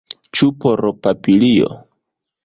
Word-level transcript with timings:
Ĉu 0.37 0.47
por 0.63 0.81
papilio? 1.07 1.69